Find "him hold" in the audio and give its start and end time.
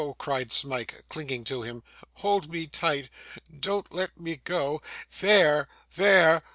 1.61-2.49